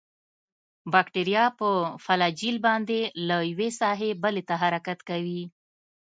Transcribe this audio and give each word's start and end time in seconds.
باکتریا 0.93 1.45
په 1.59 1.69
فلاجیل 2.05 2.57
باندې 2.67 2.99
له 3.27 3.37
یوې 3.51 3.69
ساحې 3.79 4.11
بلې 4.23 4.43
ته 4.49 4.55
حرکت 4.63 4.99
کوي. 5.09 5.43